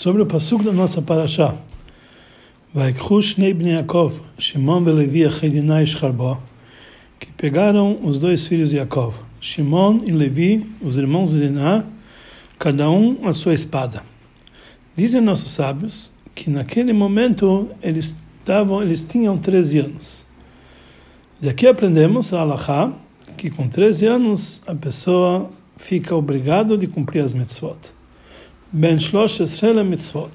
Sobre 0.00 0.22
o 0.22 0.26
passuco 0.26 0.64
da 0.64 0.72
nossa 0.72 1.02
paraxá. 1.02 1.54
Vai 2.72 2.94
Shnei 3.20 3.52
Bnei 3.52 3.74
Yaakov, 3.74 4.18
Shimon 4.38 4.88
e 4.88 4.92
Levi 4.92 5.26
Achedinai 5.26 5.84
Shcharbó, 5.84 6.40
que 7.18 7.30
pegaram 7.32 7.98
os 8.02 8.18
dois 8.18 8.46
filhos 8.46 8.70
de 8.70 8.76
Yaakov, 8.76 9.16
Shimon 9.42 10.00
e 10.06 10.10
Levi, 10.10 10.66
os 10.80 10.96
irmãos 10.96 11.32
de 11.32 11.40
Lená, 11.40 11.84
cada 12.58 12.88
um 12.88 13.28
a 13.28 13.34
sua 13.34 13.52
espada. 13.52 14.02
Dizem 14.96 15.20
nossos 15.20 15.52
sábios 15.52 16.14
que 16.34 16.48
naquele 16.48 16.94
momento 16.94 17.68
eles 17.82 18.14
estavam, 18.38 18.80
eles 18.80 19.04
tinham 19.04 19.36
13 19.36 19.80
anos. 19.80 20.26
Daqui 21.42 21.66
aprendemos 21.66 22.32
a 22.32 22.40
Allahá 22.40 22.90
que 23.36 23.50
com 23.50 23.68
13 23.68 24.06
anos 24.06 24.62
a 24.66 24.74
pessoa 24.74 25.50
fica 25.76 26.16
obrigado 26.16 26.78
de 26.78 26.86
cumprir 26.86 27.22
as 27.22 27.34
mitzvot. 27.34 27.99
Ben 28.72 28.98
Mitzvot. 29.84 30.30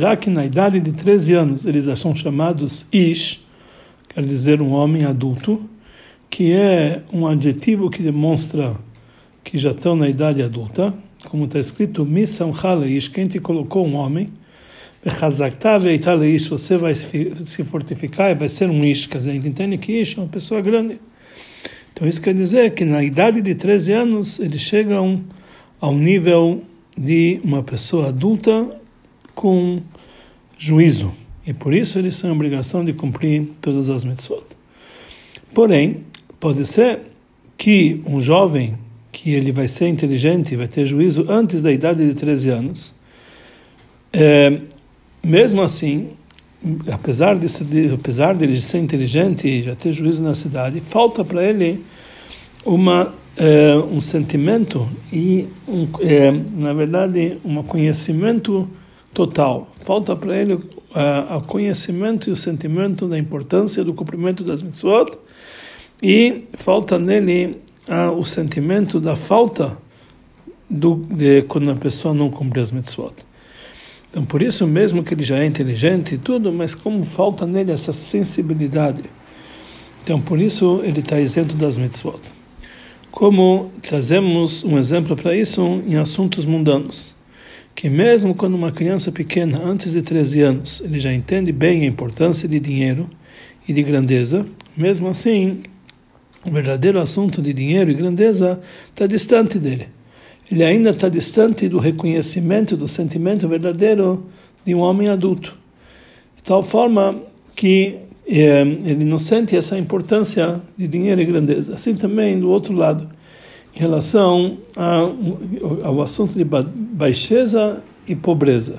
Já 0.00 0.16
que 0.16 0.30
na 0.30 0.46
idade 0.46 0.80
de 0.80 0.90
13 0.92 1.34
anos 1.34 1.66
eles 1.66 1.84
já 1.84 1.94
são 1.94 2.14
chamados 2.14 2.86
Ish, 2.90 3.44
quer 4.08 4.24
dizer 4.24 4.62
um 4.62 4.72
homem 4.72 5.04
adulto, 5.04 5.68
que 6.30 6.52
é 6.52 7.02
um 7.12 7.26
adjetivo 7.26 7.90
que 7.90 8.02
demonstra 8.02 8.74
que 9.42 9.58
já 9.58 9.72
estão 9.72 9.94
na 9.94 10.08
idade 10.08 10.42
adulta, 10.42 10.94
como 11.26 11.44
está 11.44 11.60
escrito, 11.60 12.06
Misam 12.06 12.54
Ish, 12.86 13.08
quem 13.08 13.26
te 13.26 13.38
colocou 13.38 13.86
um 13.86 13.96
homem, 13.96 14.30
Ish, 15.04 16.48
você 16.48 16.78
vai 16.78 16.94
se 16.94 17.64
fortificar 17.64 18.30
e 18.30 18.34
vai 18.34 18.48
ser 18.48 18.70
um 18.70 18.82
Ish, 18.82 19.08
quer 19.08 19.18
dizer, 19.18 19.34
entende 19.34 19.76
que 19.76 20.00
Ish 20.00 20.16
é 20.16 20.22
uma 20.22 20.28
pessoa 20.28 20.62
grande. 20.62 20.98
Então 21.92 22.08
isso 22.08 22.22
quer 22.22 22.32
dizer 22.32 22.72
que 22.72 22.86
na 22.86 23.04
idade 23.04 23.42
de 23.42 23.54
13 23.54 23.92
anos 23.92 24.40
eles 24.40 24.62
chegam 24.62 25.22
ao 25.78 25.94
nível 25.94 26.62
de 26.96 27.40
uma 27.42 27.62
pessoa 27.62 28.08
adulta 28.08 28.80
com 29.34 29.80
juízo. 30.56 31.12
E 31.46 31.52
por 31.52 31.74
isso 31.74 31.98
eles 31.98 32.20
têm 32.20 32.30
a 32.30 32.32
obrigação 32.32 32.84
de 32.84 32.92
cumprir 32.92 33.48
todas 33.60 33.90
as 33.90 34.04
mitzvot. 34.04 34.44
Porém, 35.52 36.04
pode 36.40 36.66
ser 36.66 37.00
que 37.56 38.00
um 38.06 38.20
jovem 38.20 38.78
que 39.12 39.30
ele 39.30 39.52
vai 39.52 39.68
ser 39.68 39.88
inteligente, 39.88 40.56
vai 40.56 40.66
ter 40.66 40.84
juízo 40.84 41.26
antes 41.28 41.62
da 41.62 41.70
idade 41.70 42.06
de 42.06 42.14
13 42.14 42.48
anos, 42.48 42.94
é, 44.12 44.60
mesmo 45.22 45.62
assim, 45.62 46.10
apesar 46.90 47.36
de, 47.36 47.46
apesar 47.92 48.34
de 48.34 48.44
ele 48.44 48.60
ser 48.60 48.78
inteligente 48.78 49.46
e 49.48 49.62
já 49.62 49.74
ter 49.74 49.92
juízo 49.92 50.22
na 50.22 50.34
cidade, 50.34 50.80
falta 50.80 51.24
para 51.24 51.44
ele 51.44 51.84
uma 52.64 53.14
um 53.90 54.00
sentimento 54.00 54.88
e, 55.12 55.48
um, 55.66 55.88
é, 56.00 56.30
na 56.30 56.72
verdade, 56.72 57.38
um 57.44 57.62
conhecimento 57.62 58.68
total. 59.12 59.68
Falta 59.80 60.14
para 60.14 60.36
ele 60.36 60.54
uh, 60.54 61.36
o 61.36 61.40
conhecimento 61.42 62.28
e 62.28 62.32
o 62.32 62.36
sentimento 62.36 63.08
da 63.08 63.18
importância 63.18 63.84
do 63.84 63.94
cumprimento 63.94 64.44
das 64.44 64.62
mitzvot 64.62 65.18
e 66.02 66.44
falta 66.54 66.98
nele 66.98 67.60
uh, 67.88 68.16
o 68.16 68.24
sentimento 68.24 69.00
da 69.00 69.16
falta 69.16 69.76
do, 70.68 70.96
de 70.96 71.42
quando 71.42 71.70
a 71.70 71.76
pessoa 71.76 72.14
não 72.14 72.30
cumpre 72.30 72.60
as 72.60 72.70
mitzvot. 72.70 73.14
Então, 74.10 74.24
por 74.24 74.42
isso 74.42 74.64
mesmo 74.66 75.02
que 75.02 75.12
ele 75.12 75.24
já 75.24 75.38
é 75.38 75.44
inteligente 75.44 76.14
e 76.14 76.18
tudo, 76.18 76.52
mas 76.52 76.74
como 76.74 77.04
falta 77.04 77.46
nele 77.46 77.72
essa 77.72 77.92
sensibilidade, 77.92 79.02
então 80.04 80.20
por 80.20 80.40
isso 80.40 80.80
ele 80.84 81.00
está 81.00 81.18
isento 81.18 81.56
das 81.56 81.76
mitzvot 81.76 82.20
como 83.14 83.70
trazemos 83.80 84.64
um 84.64 84.76
exemplo 84.76 85.14
para 85.14 85.36
isso 85.36 85.62
em 85.86 85.94
assuntos 85.94 86.44
mundanos, 86.44 87.14
que 87.72 87.88
mesmo 87.88 88.34
quando 88.34 88.54
uma 88.54 88.72
criança 88.72 89.12
pequena, 89.12 89.60
antes 89.64 89.92
de 89.92 90.02
13 90.02 90.40
anos, 90.40 90.82
ele 90.84 90.98
já 90.98 91.12
entende 91.12 91.52
bem 91.52 91.82
a 91.82 91.86
importância 91.86 92.48
de 92.48 92.58
dinheiro 92.58 93.08
e 93.68 93.72
de 93.72 93.84
grandeza, 93.84 94.44
mesmo 94.76 95.06
assim, 95.06 95.62
o 96.44 96.50
verdadeiro 96.50 96.98
assunto 96.98 97.40
de 97.40 97.52
dinheiro 97.52 97.88
e 97.88 97.94
grandeza 97.94 98.60
está 98.86 99.06
distante 99.06 99.60
dele. 99.60 99.86
Ele 100.50 100.64
ainda 100.64 100.90
está 100.90 101.08
distante 101.08 101.68
do 101.68 101.78
reconhecimento 101.78 102.76
do 102.76 102.88
sentimento 102.88 103.48
verdadeiro 103.48 104.26
de 104.64 104.74
um 104.74 104.80
homem 104.80 105.08
adulto. 105.08 105.56
De 106.34 106.42
tal 106.42 106.64
forma 106.64 107.16
que 107.54 107.96
é, 108.26 108.62
ele 108.62 109.04
não 109.04 109.18
sente 109.18 109.56
essa 109.56 109.78
importância 109.78 110.60
de 110.76 110.88
dinheiro 110.88 111.20
e 111.20 111.24
grandeza. 111.24 111.74
Assim 111.74 111.94
também, 111.94 112.40
do 112.40 112.50
outro 112.50 112.74
lado, 112.74 113.08
em 113.74 113.78
relação 113.78 114.56
ao 115.82 116.00
assunto 116.00 116.34
de 116.34 116.44
baixeza 116.44 117.82
e 118.06 118.14
pobreza. 118.14 118.78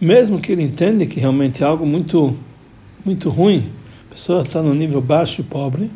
Mesmo 0.00 0.40
que 0.40 0.52
ele 0.52 0.62
entenda 0.62 1.06
que 1.06 1.20
realmente 1.20 1.62
é 1.62 1.66
algo 1.66 1.86
muito, 1.86 2.36
muito 3.04 3.30
ruim, 3.30 3.70
a 4.10 4.14
pessoa 4.14 4.42
está 4.42 4.62
no 4.62 4.74
nível 4.74 5.00
baixo 5.00 5.40
e 5.40 5.44
pobre, 5.44 5.90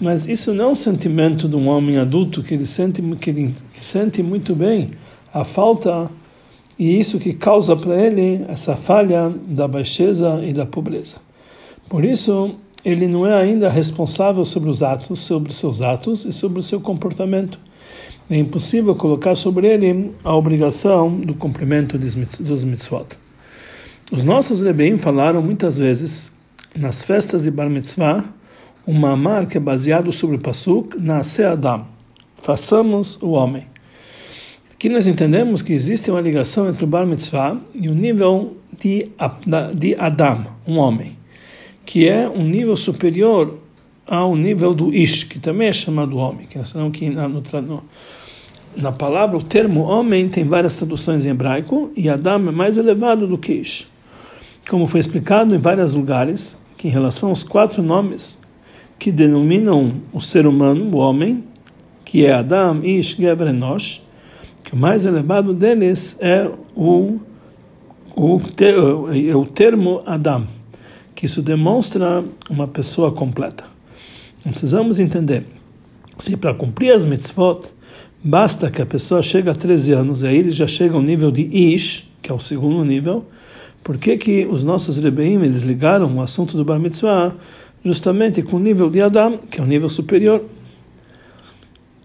mas 0.00 0.28
isso 0.28 0.54
não 0.54 0.66
é 0.66 0.68
um 0.68 0.74
sentimento 0.74 1.48
de 1.48 1.56
um 1.56 1.68
homem 1.68 1.98
adulto 1.98 2.42
que 2.42 2.54
ele 2.54 2.66
sente, 2.66 3.02
que 3.20 3.30
ele 3.30 3.54
sente 3.72 4.22
muito 4.22 4.54
bem 4.54 4.90
a 5.32 5.44
falta 5.44 6.08
e 6.78 6.98
isso 6.98 7.18
que 7.18 7.32
causa 7.32 7.74
para 7.74 7.96
ele 8.00 8.44
essa 8.48 8.76
falha 8.76 9.34
da 9.48 9.66
baixeza 9.66 10.40
e 10.44 10.52
da 10.52 10.64
pobreza. 10.64 11.16
Por 11.88 12.04
isso, 12.04 12.54
ele 12.84 13.06
não 13.06 13.26
é 13.26 13.34
ainda 13.34 13.68
responsável 13.68 14.44
sobre 14.44 14.70
os 14.70 14.82
atos, 14.82 15.18
sobre 15.20 15.52
seus 15.52 15.82
atos 15.82 16.24
e 16.24 16.32
sobre 16.32 16.60
o 16.60 16.62
seu 16.62 16.80
comportamento. 16.80 17.58
É 18.30 18.36
impossível 18.36 18.94
colocar 18.94 19.34
sobre 19.34 19.66
ele 19.66 20.12
a 20.22 20.34
obrigação 20.34 21.18
do 21.18 21.34
cumprimento 21.34 21.98
dos 21.98 22.64
mitzvot. 22.64 23.06
Os 24.12 24.22
nossos 24.22 24.60
Rebbeim 24.60 24.98
falaram 24.98 25.42
muitas 25.42 25.78
vezes 25.78 26.32
nas 26.74 27.02
festas 27.02 27.42
de 27.42 27.50
Bar 27.50 27.68
Mitzvah 27.68 28.24
um 28.86 28.94
mamar 28.94 29.46
que 29.46 29.56
é 29.56 29.60
baseado 29.60 30.12
sobre 30.12 30.36
o 30.36 30.38
Pasuk 30.38 30.98
Nasce 30.98 31.42
Adam. 31.42 31.86
Façamos 32.40 33.20
o 33.20 33.30
homem. 33.30 33.66
Aqui 34.72 34.88
nós 34.88 35.06
entendemos 35.06 35.60
que 35.60 35.72
existe 35.72 36.10
uma 36.10 36.20
ligação 36.20 36.68
entre 36.68 36.84
o 36.84 36.86
Bar 36.86 37.06
Mitzvah 37.06 37.58
e 37.74 37.88
o 37.88 37.94
nível 37.94 38.56
de, 38.78 39.10
de 39.74 39.94
Adam, 39.96 40.46
um 40.66 40.78
homem 40.78 41.17
que 41.88 42.06
é 42.06 42.28
um 42.28 42.44
nível 42.44 42.76
superior 42.76 43.58
ao 44.06 44.36
nível 44.36 44.74
do 44.74 44.94
Ish, 44.94 45.24
que 45.24 45.40
também 45.40 45.68
é 45.68 45.72
chamado 45.72 46.18
homem. 46.18 46.46
Que 46.46 46.58
nós 46.58 46.74
que 46.92 47.08
na, 47.08 47.26
no, 47.26 47.82
na 48.76 48.92
palavra, 48.92 49.38
o 49.38 49.42
termo 49.42 49.84
homem 49.84 50.28
tem 50.28 50.44
várias 50.44 50.76
traduções 50.76 51.24
em 51.24 51.30
hebraico, 51.30 51.90
e 51.96 52.10
Adam 52.10 52.48
é 52.48 52.52
mais 52.52 52.76
elevado 52.76 53.26
do 53.26 53.38
que 53.38 53.54
Ish. 53.54 53.88
Como 54.68 54.86
foi 54.86 55.00
explicado 55.00 55.54
em 55.54 55.58
vários 55.58 55.94
lugares, 55.94 56.58
que 56.76 56.88
em 56.88 56.90
relação 56.90 57.30
aos 57.30 57.42
quatro 57.42 57.82
nomes 57.82 58.38
que 58.98 59.10
denominam 59.10 59.94
o 60.12 60.20
ser 60.20 60.46
humano, 60.46 60.94
o 60.94 60.98
homem, 60.98 61.42
que 62.04 62.26
é 62.26 62.34
Adam, 62.34 62.84
Ish, 62.84 63.16
Gever 63.16 63.46
Enosh, 63.48 64.02
que 64.62 64.74
o 64.74 64.76
mais 64.76 65.06
elevado 65.06 65.54
deles 65.54 66.18
é 66.20 66.50
o, 66.76 67.18
o, 68.14 68.38
é 69.30 69.34
o 69.34 69.46
termo 69.46 70.02
Adam 70.04 70.57
que 71.18 71.26
isso 71.26 71.42
demonstra 71.42 72.22
uma 72.48 72.68
pessoa 72.68 73.10
completa. 73.10 73.64
Não 74.44 74.52
precisamos 74.52 75.00
entender 75.00 75.42
se 76.16 76.36
para 76.36 76.54
cumprir 76.54 76.92
as 76.92 77.04
mitzvot 77.04 77.72
basta 78.22 78.70
que 78.70 78.80
a 78.80 78.86
pessoa 78.86 79.20
chegue 79.20 79.50
a 79.50 79.54
13 79.54 79.94
anos 79.94 80.22
e 80.22 80.28
aí 80.28 80.36
ele 80.36 80.52
já 80.52 80.68
chega 80.68 80.94
ao 80.94 81.02
nível 81.02 81.32
de 81.32 81.42
Ish, 81.42 82.08
que 82.22 82.30
é 82.30 82.34
o 82.34 82.38
segundo 82.38 82.84
nível, 82.84 83.26
por 83.82 83.98
que, 83.98 84.16
que 84.16 84.46
os 84.46 84.62
nossos 84.62 84.96
Rebeim 84.96 85.42
eles 85.42 85.62
ligaram 85.62 86.16
o 86.16 86.22
assunto 86.22 86.56
do 86.56 86.64
Bar 86.64 86.78
Mitzvah 86.78 87.34
justamente 87.84 88.40
com 88.40 88.56
o 88.56 88.60
nível 88.60 88.88
de 88.88 89.02
Adam, 89.02 89.38
que 89.38 89.60
é 89.60 89.62
o 89.64 89.66
nível 89.66 89.90
superior? 89.90 90.44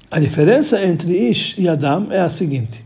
A 0.09 0.19
diferença 0.19 0.83
entre 0.83 1.29
Ish 1.29 1.59
e 1.59 1.67
Adam 1.67 2.07
é 2.11 2.19
a 2.19 2.29
seguinte: 2.29 2.83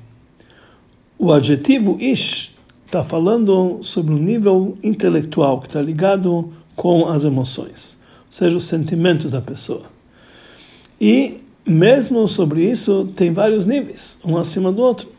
o 1.18 1.32
adjetivo 1.32 1.98
Ish 2.02 2.57
está 2.88 3.04
falando 3.04 3.80
sobre 3.82 4.14
um 4.14 4.18
nível 4.18 4.78
intelectual 4.82 5.60
que 5.60 5.68
está 5.68 5.82
ligado 5.82 6.54
com 6.74 7.08
as 7.08 7.26
emoções, 7.26 7.98
ou 8.28 8.32
seja, 8.32 8.56
os 8.56 8.64
sentimentos 8.64 9.34
da 9.34 9.42
pessoa. 9.42 9.84
E 11.00 11.42
mesmo 11.66 12.26
sobre 12.30 12.64
isso 12.64 13.06
tem 13.14 13.34
vários 13.34 13.66
níveis, 13.66 14.18
um 14.24 14.38
acima 14.38 14.72
do 14.72 14.82
outro, 14.82 15.10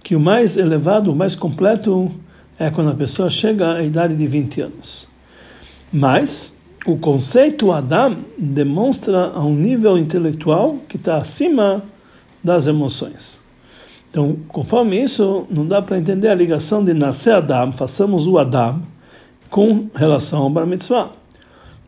que 0.00 0.14
o 0.14 0.20
mais 0.20 0.56
elevado, 0.56 1.10
o 1.10 1.16
mais 1.16 1.34
completo 1.34 2.08
é 2.56 2.70
quando 2.70 2.90
a 2.90 2.94
pessoa 2.94 3.28
chega 3.28 3.74
à 3.74 3.82
idade 3.82 4.14
de 4.14 4.26
20 4.26 4.60
anos. 4.60 5.08
Mas 5.92 6.56
o 6.86 6.96
conceito 6.96 7.72
Adam 7.72 8.18
demonstra 8.38 9.36
um 9.40 9.54
nível 9.54 9.98
intelectual 9.98 10.78
que 10.88 10.96
está 10.96 11.16
acima 11.16 11.82
das 12.42 12.68
emoções. 12.68 13.40
Então, 14.12 14.36
conforme 14.48 15.02
isso, 15.02 15.46
não 15.48 15.66
dá 15.66 15.80
para 15.80 15.96
entender 15.96 16.28
a 16.28 16.34
ligação 16.34 16.84
de 16.84 16.92
nascer 16.92 17.32
Adam, 17.32 17.72
façamos 17.72 18.26
o 18.26 18.36
Adam, 18.36 18.82
com 19.48 19.88
relação 19.94 20.42
ao 20.42 20.50
Bar 20.50 20.66
Mitzvah. 20.66 21.08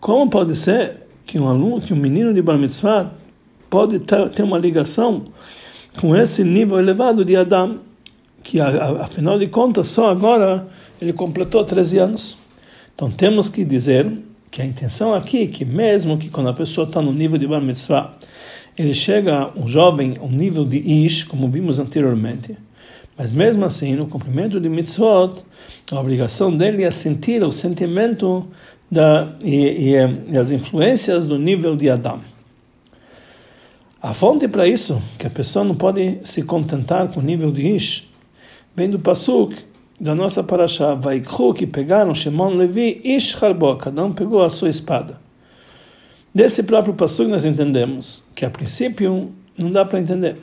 Como 0.00 0.30
pode 0.30 0.56
ser 0.56 1.02
que 1.26 1.38
um 1.38 1.46
aluno, 1.46 1.82
que 1.82 1.92
um 1.92 1.96
menino 1.96 2.32
de 2.32 2.40
Bar 2.40 2.56
Mitzvah 2.56 3.10
pode 3.68 3.98
ter 3.98 4.42
uma 4.42 4.56
ligação 4.56 5.24
com 6.00 6.16
esse 6.16 6.42
nível 6.42 6.78
elevado 6.78 7.26
de 7.26 7.36
Adam, 7.36 7.76
que 8.42 8.58
afinal 8.58 9.38
de 9.38 9.46
contas 9.46 9.88
só 9.88 10.08
agora 10.08 10.66
ele 11.02 11.12
completou 11.12 11.62
13 11.62 11.98
anos. 11.98 12.38
Então 12.94 13.10
temos 13.10 13.50
que 13.50 13.66
dizer 13.66 14.10
que 14.50 14.62
a 14.62 14.64
intenção 14.64 15.12
aqui 15.12 15.42
é 15.42 15.46
que 15.46 15.62
mesmo 15.62 16.16
que 16.16 16.30
quando 16.30 16.48
a 16.48 16.54
pessoa 16.54 16.86
está 16.86 17.02
no 17.02 17.12
nível 17.12 17.36
de 17.36 17.46
Bar 17.46 17.60
Mitzvah, 17.60 18.12
ele 18.76 18.92
chega, 18.92 19.50
um 19.56 19.68
jovem, 19.68 20.14
um 20.20 20.30
nível 20.30 20.64
de 20.64 20.78
Ish, 20.78 21.24
como 21.24 21.48
vimos 21.48 21.78
anteriormente, 21.78 22.56
mas 23.16 23.32
mesmo 23.32 23.64
assim, 23.64 23.94
no 23.94 24.06
cumprimento 24.06 24.60
de 24.60 24.68
Mitzvot, 24.68 25.44
a 25.92 26.00
obrigação 26.00 26.54
dele 26.54 26.82
é 26.82 26.90
sentir 26.90 27.42
o 27.44 27.52
sentimento 27.52 28.48
da, 28.90 29.32
e, 29.44 29.92
e, 29.92 30.32
e 30.32 30.36
as 30.36 30.50
influências 30.50 31.26
do 31.26 31.38
nível 31.38 31.76
de 31.76 31.88
Adam. 31.88 32.20
A 34.02 34.12
fonte 34.12 34.48
para 34.48 34.66
isso, 34.66 35.00
que 35.18 35.26
a 35.26 35.30
pessoa 35.30 35.64
não 35.64 35.74
pode 35.74 36.18
se 36.24 36.42
contentar 36.42 37.08
com 37.08 37.20
o 37.20 37.22
nível 37.22 37.52
de 37.52 37.68
Ish, 37.68 38.10
vem 38.74 38.90
do 38.90 38.98
Pasuk, 38.98 39.54
da 40.00 40.14
nossa 40.14 40.42
paraxá, 40.42 40.94
Vaikhu, 40.94 41.54
que 41.54 41.66
pegaram 41.66 42.14
Shimon 42.14 42.54
Levi, 42.54 43.00
Ish 43.04 43.40
Harbo, 43.40 43.76
cada 43.76 44.04
um 44.04 44.12
pegou 44.12 44.42
a 44.42 44.50
sua 44.50 44.68
espada. 44.68 45.23
Desse 46.34 46.64
próprio 46.64 46.94
passo 46.94 47.28
nós 47.28 47.44
entendemos 47.44 48.24
que 48.34 48.44
a 48.44 48.50
princípio 48.50 49.30
não 49.56 49.70
dá 49.70 49.84
para 49.84 50.00
entender. 50.00 50.36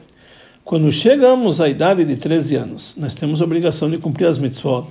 Quando 0.64 0.90
chegamos 0.90 1.60
à 1.60 1.68
idade 1.68 2.06
de 2.06 2.16
13 2.16 2.56
anos, 2.56 2.96
nós 2.98 3.14
temos 3.14 3.42
a 3.42 3.44
obrigação 3.44 3.90
de 3.90 3.98
cumprir 3.98 4.28
as 4.28 4.40
mitzvot, 4.40 4.88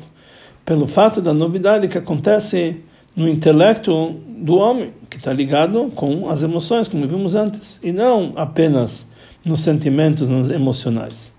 pelo 0.63 0.87
fato 0.87 1.23
da 1.23 1.33
novidade 1.33 1.89
que 1.89 1.97
acontece 1.97 2.77
no 3.17 3.27
intelecto 3.27 4.15
do 4.29 4.57
homem, 4.57 4.93
que 5.09 5.17
está 5.17 5.33
ligado 5.33 5.91
com 5.95 6.29
as 6.29 6.43
emoções, 6.43 6.87
como 6.87 7.09
vimos 7.09 7.35
antes, 7.35 7.81
e 7.83 7.93
não 7.93 8.35
apenas 8.37 9.07
nos 9.43 9.61
sentimentos 9.61 10.29
nos 10.29 10.51
emocionais. 10.51 11.33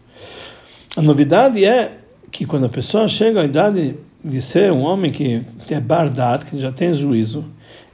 A 0.98 1.04
novidade 1.04 1.64
é 1.64 2.00
que 2.32 2.48
quando 2.48 2.66
a 2.66 2.70
pessoa 2.70 3.08
chega 3.08 3.42
à 3.42 3.46
idade 3.46 3.96
de 4.24 4.42
ser 4.42 4.72
um 4.72 4.82
homem 4.82 5.12
que 5.12 5.44
é 5.70 5.80
bardat, 5.80 6.46
que 6.46 6.58
já 6.58 6.72
tem 6.72 6.92
juízo, 6.96 7.46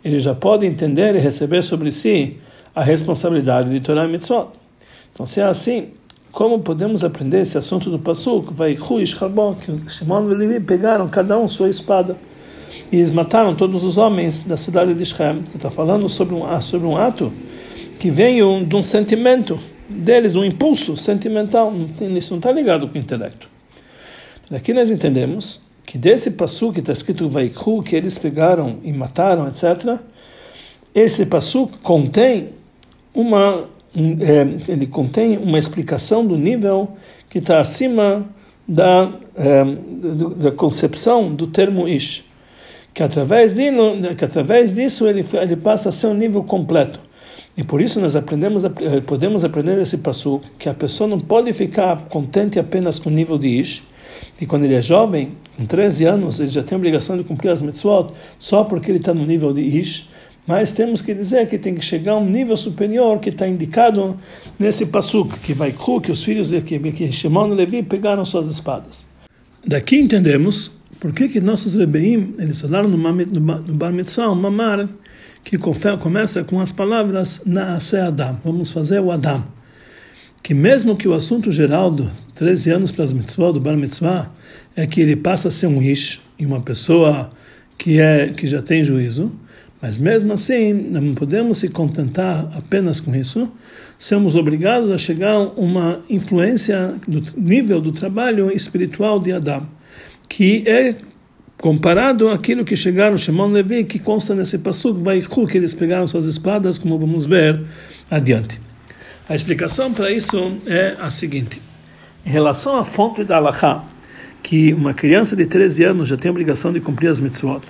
ele 0.07 0.19
já 0.19 0.33
pode 0.33 0.65
entender 0.65 1.15
e 1.15 1.19
receber 1.19 1.62
sobre 1.62 1.92
si 1.92 2.38
a 2.74 2.83
responsabilidade 2.83 3.69
de 3.69 3.80
Torah 3.80 4.06
e 4.06 4.07
Mitzvot. 4.07 4.50
Então, 5.13 5.25
se 5.25 5.42
é 5.42 5.44
assim, 5.44 5.89
como 6.31 6.59
podemos 6.59 7.04
aprender 7.04 7.42
esse 7.42 7.57
assunto 7.57 7.89
do 7.89 7.98
Pasuk? 7.98 8.54
Vai 8.54 8.74
Hu 8.74 9.00
que 9.00 9.92
Shimon 9.92 10.31
e 10.31 10.36
Levi 10.36 10.59
pegaram 10.59 11.07
cada 11.07 11.38
um 11.38 11.48
sua 11.48 11.69
espada 11.69 12.15
e 12.92 12.98
eles 12.98 13.12
mataram 13.12 13.56
todos 13.56 13.83
os 13.83 13.98
homens 13.98 14.44
da 14.44 14.57
cidade 14.57 14.94
de 14.94 15.06
Shem, 15.06 15.44
está 15.56 15.69
falando 15.69 16.07
sobre 16.07 16.36
um, 16.36 16.62
sobre 16.62 16.88
um 16.88 16.95
ato 16.95 17.33
que 18.00 18.09
veio 18.09 18.63
de 18.65 18.75
um 18.75 18.83
sentimento 18.83 19.59
deles, 19.89 20.36
um 20.36 20.44
impulso 20.44 20.95
sentimental, 20.95 21.74
isso 22.15 22.31
não 22.31 22.38
está 22.38 22.51
ligado 22.51 22.88
com 22.88 22.95
o 22.95 23.01
intelecto. 23.01 23.50
Daqui 24.50 24.74
nós 24.74 24.89
entendemos 24.89 25.66
que 25.87 25.97
desse 25.97 26.31
passo 26.31 26.73
que 26.73 26.81
está 26.81 26.91
escrito 26.91 27.29
Vaikhu, 27.29 27.81
que 27.81 27.95
eles 27.95 28.17
pegaram 28.17 28.75
e 28.83 28.91
mataram, 28.91 29.47
etc., 29.47 29.97
esse 30.93 31.25
passo 31.25 31.69
contém 31.81 32.49
uma 33.13 33.63
um, 33.95 34.17
é, 34.19 34.71
ele 34.71 34.85
contém 34.85 35.37
uma 35.37 35.57
explicação 35.57 36.25
do 36.25 36.35
nível 36.35 36.89
que 37.29 37.37
está 37.37 37.61
acima 37.61 38.27
da, 38.67 39.09
é, 39.33 39.63
da 40.35 40.51
concepção 40.51 41.33
do 41.33 41.47
termo 41.47 41.87
ish, 41.87 42.25
que 42.93 43.01
através, 43.01 43.53
de, 43.53 43.71
que 44.17 44.25
através 44.25 44.73
disso 44.73 45.07
ele, 45.07 45.25
ele 45.33 45.55
passa 45.55 45.87
a 45.87 45.91
ser 45.93 46.07
um 46.07 46.13
nível 46.13 46.43
completo. 46.43 46.99
E 47.55 47.63
por 47.63 47.79
isso 47.81 48.01
nós 48.01 48.13
aprendemos, 48.13 48.63
podemos 49.05 49.45
aprender 49.45 49.77
desse 49.77 49.99
passo 49.99 50.41
que 50.59 50.67
a 50.67 50.73
pessoa 50.73 51.07
não 51.07 51.17
pode 51.17 51.53
ficar 51.53 52.03
contente 52.09 52.59
apenas 52.59 52.99
com 52.99 53.09
o 53.09 53.13
nível 53.13 53.37
de 53.37 53.47
ish, 53.47 53.83
que 54.37 54.45
quando 54.45 54.65
ele 54.65 54.75
é 54.75 54.81
jovem, 54.81 55.29
com 55.55 55.65
13 55.65 56.05
anos, 56.05 56.39
ele 56.39 56.49
já 56.49 56.63
tem 56.63 56.75
a 56.75 56.77
obrigação 56.77 57.17
de 57.17 57.23
cumprir 57.23 57.49
as 57.49 57.61
mitzvot 57.61 58.13
só 58.37 58.63
porque 58.63 58.91
ele 58.91 58.99
está 58.99 59.13
no 59.13 59.25
nível 59.25 59.53
de 59.53 59.61
Ish, 59.61 60.09
mas 60.45 60.71
temos 60.71 61.01
que 61.01 61.13
dizer 61.13 61.47
que 61.49 61.57
tem 61.57 61.75
que 61.75 61.83
chegar 61.83 62.13
a 62.13 62.17
um 62.17 62.29
nível 62.29 62.55
superior 62.55 63.19
que 63.19 63.29
está 63.29 63.47
indicado 63.47 64.15
nesse 64.57 64.85
passuk, 64.85 65.39
que 65.39 65.53
vai 65.53 65.73
que 66.01 66.11
os 66.11 66.23
filhos 66.23 66.49
de 66.49 66.61
que, 66.61 66.79
que 66.91 67.11
Shimon 67.11 67.51
e 67.51 67.55
Levi 67.55 67.83
pegaram 67.83 68.23
suas 68.23 68.47
espadas. 68.47 69.05
Daqui 69.65 69.97
entendemos 69.97 70.71
por 70.99 71.11
que, 71.11 71.27
que 71.27 71.41
nossos 71.41 71.75
rebeim, 71.75 72.35
eles 72.39 72.61
falaram 72.61 72.87
no, 72.87 72.97
no 72.97 73.73
Bar 73.75 73.91
Mitzvah, 73.91 74.33
mamar, 74.33 74.87
que 75.43 75.57
começa 75.57 76.43
com 76.43 76.61
as 76.61 76.71
palavras 76.71 77.41
Naase 77.45 77.97
Adam, 77.97 78.37
vamos 78.43 78.71
fazer 78.71 78.99
o 78.99 79.11
Adam 79.11 79.56
que 80.47 80.53
mesmo 80.53 80.95
que 80.95 81.09
o 81.09 81.13
assunto 81.13 81.51
geral 81.51 81.91
do 81.91 82.09
13 82.33 82.71
anos 82.71 82.89
para 82.89 83.03
as 83.03 83.11
mitzvot, 83.11 83.51
do 83.51 83.59
bar 83.59 83.75
mitzvah, 83.75 84.31
é 84.77 84.88
que 84.88 85.01
ele 85.01 85.17
passa 85.17 85.49
a 85.49 85.51
ser 85.51 85.67
um 85.67 85.81
ish, 85.81 86.21
e 86.39 86.45
uma 86.45 86.61
pessoa 86.61 87.29
que, 87.77 87.99
é, 87.99 88.27
que 88.29 88.47
já 88.47 88.61
tem 88.61 88.81
juízo, 88.81 89.29
mas 89.81 89.97
mesmo 89.97 90.31
assim, 90.31 90.71
não 90.71 91.13
podemos 91.15 91.57
se 91.57 91.67
contentar 91.67 92.49
apenas 92.55 93.01
com 93.01 93.13
isso, 93.13 93.51
somos 93.97 94.38
obrigados 94.38 94.89
a 94.89 94.97
chegar 94.97 95.33
a 95.33 95.49
uma 95.49 95.99
influência 96.09 96.95
do 97.05 97.21
nível 97.35 97.81
do 97.81 97.91
trabalho 97.91 98.49
espiritual 98.49 99.19
de 99.19 99.33
Adão, 99.33 99.67
que 100.29 100.63
é 100.65 100.95
comparado 101.57 102.29
àquilo 102.29 102.63
que 102.63 102.77
chegaram 102.77 103.17
Shimon 103.17 103.51
Levi, 103.51 103.83
que 103.83 103.99
consta 103.99 104.33
nesse 104.33 104.59
passuk, 104.59 105.03
vai 105.03 105.21
que 105.21 105.57
eles 105.57 105.73
pegaram 105.73 106.07
suas 106.07 106.25
espadas, 106.25 106.79
como 106.79 106.97
vamos 106.97 107.25
ver 107.25 107.61
adiante. 108.09 108.65
A 109.29 109.35
explicação 109.35 109.94
para 109.94 110.09
isso 110.09 110.57
é 110.65 110.95
a 111.00 111.12
seguinte: 111.12 111.62
em 112.25 112.29
relação 112.29 112.77
à 112.77 112.85
fonte 112.85 113.25
da 113.25 113.35
Allahá, 113.35 113.85
que 114.41 114.74
uma 114.74 114.94
criança 114.94 115.35
de 115.35 115.45
13 115.45 115.83
anos 115.83 116.07
já 116.07 116.15
tem 116.15 116.29
a 116.29 116.31
obrigação 116.31 116.71
de 116.71 116.79
cumprir 116.79 117.09
as 117.09 117.19
mitzvot, 117.19 117.62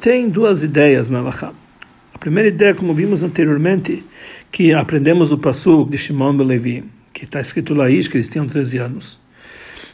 tem 0.00 0.28
duas 0.28 0.64
ideias 0.64 1.08
na 1.08 1.20
Allahá. 1.20 1.52
A 2.12 2.18
primeira 2.18 2.48
ideia, 2.48 2.74
como 2.74 2.92
vimos 2.92 3.22
anteriormente, 3.22 4.04
que 4.50 4.72
aprendemos 4.72 5.28
do 5.28 5.38
Passuk 5.38 5.88
de 5.88 5.96
Shimon 5.96 6.36
ben 6.36 6.46
Levi, 6.48 6.84
que 7.12 7.24
está 7.24 7.40
escrito 7.40 7.74
lá 7.74 7.86
que 7.86 8.16
eles 8.16 8.28
tinham 8.28 8.48
13 8.48 8.78
anos. 8.78 9.20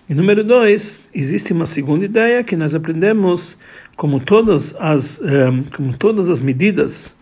E 0.09 0.15
número 0.15 0.43
dois, 0.43 1.07
existe 1.15 1.53
uma 1.53 1.67
segunda 1.67 2.07
ideia 2.07 2.43
que 2.43 2.57
nós 2.57 2.75
aprendemos 2.75 3.59
como 3.95 4.21
todas 4.21 4.75
as, 4.79 5.21
eh, 5.23 5.53
como 5.77 5.95
todas 5.97 6.31
as 6.31 6.41
medidas 6.41 7.15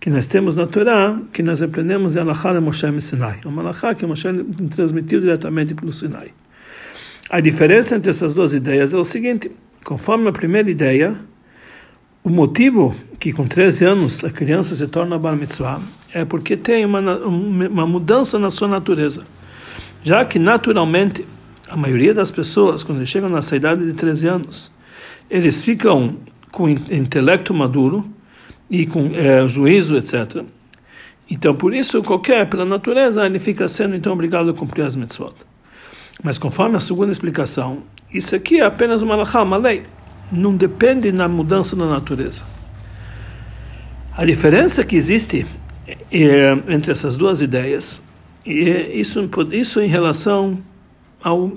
que 0.00 0.10
nós 0.10 0.26
temos 0.26 0.56
na 0.56 0.66
Torá, 0.66 1.18
que 1.32 1.42
nós 1.42 1.60
aprendemos 1.60 2.14
em 2.14 2.20
Alachá 2.20 2.52
de 2.52 2.60
Moshe 2.60 2.86
e 2.86 3.00
Sinai. 3.00 3.40
Uma 3.44 3.62
Alachá 3.62 3.94
que 3.94 4.06
Moshe 4.06 4.28
transmitiu 4.74 5.20
diretamente 5.20 5.74
para 5.74 5.86
o 5.86 5.92
Sinai. 5.92 6.28
A 7.28 7.40
diferença 7.40 7.96
entre 7.96 8.10
essas 8.10 8.32
duas 8.32 8.54
ideias 8.54 8.94
é 8.94 8.96
o 8.96 9.04
seguinte: 9.04 9.50
conforme 9.84 10.28
a 10.28 10.32
primeira 10.32 10.70
ideia, 10.70 11.16
o 12.22 12.30
motivo 12.30 12.94
que 13.18 13.32
com 13.32 13.46
13 13.46 13.84
anos 13.84 14.24
a 14.24 14.30
criança 14.30 14.76
se 14.76 14.86
torna 14.86 15.18
Bar 15.18 15.36
Mitzvah 15.36 15.80
é 16.14 16.24
porque 16.24 16.56
tem 16.56 16.84
uma, 16.84 17.00
uma 17.26 17.86
mudança 17.86 18.38
na 18.38 18.50
sua 18.50 18.68
natureza. 18.68 19.26
Já 20.02 20.24
que 20.24 20.38
naturalmente 20.38 21.24
a 21.68 21.76
maioria 21.76 22.14
das 22.14 22.30
pessoas, 22.30 22.82
quando 22.82 23.04
chegam 23.04 23.28
nessa 23.28 23.56
idade 23.56 23.84
de 23.84 23.92
13 23.92 24.28
anos, 24.28 24.72
eles 25.28 25.62
ficam 25.62 26.16
com 26.50 26.68
intelecto 26.68 27.52
maduro 27.52 28.08
e 28.70 28.86
com 28.86 29.10
é, 29.14 29.46
juízo, 29.48 29.96
etc. 29.96 30.44
Então, 31.30 31.54
por 31.54 31.74
isso, 31.74 32.02
qualquer, 32.02 32.48
pela 32.48 32.64
natureza, 32.64 33.24
ele 33.26 33.38
fica 33.38 33.68
sendo 33.68 33.94
então 33.94 34.12
obrigado 34.12 34.50
a 34.50 34.54
cumprir 34.54 34.84
as 34.84 34.96
mitzvot. 34.96 35.34
Mas 36.22 36.38
conforme 36.38 36.76
a 36.76 36.80
segunda 36.80 37.12
explicação, 37.12 37.78
isso 38.12 38.34
aqui 38.34 38.60
é 38.60 38.64
apenas 38.64 39.02
uma 39.02 39.14
lachá, 39.14 39.42
uma 39.42 39.56
lei. 39.56 39.82
Não 40.32 40.56
depende 40.56 41.12
na 41.12 41.28
mudança 41.28 41.76
da 41.76 41.86
natureza. 41.86 42.44
A 44.16 44.24
diferença 44.24 44.84
que 44.84 44.96
existe 44.96 45.46
é, 46.10 46.52
entre 46.68 46.92
essas 46.92 47.16
duas 47.16 47.40
ideias, 47.40 48.02
é 48.44 48.94
isso, 48.94 49.20
isso 49.52 49.80
em 49.80 49.88
relação 49.88 50.58
ao 51.22 51.52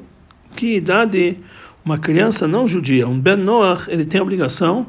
que 0.56 0.76
idade 0.76 1.38
uma 1.84 1.98
criança 1.98 2.48
não 2.48 2.68
judia, 2.68 3.08
um 3.08 3.20
Ben 3.20 3.36
Noach, 3.36 3.90
ele 3.90 4.06
tem 4.06 4.20
a 4.20 4.24
obrigação 4.24 4.86